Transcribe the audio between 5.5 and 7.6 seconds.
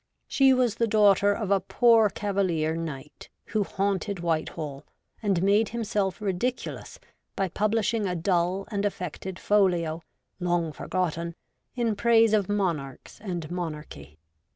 himself ridiculous by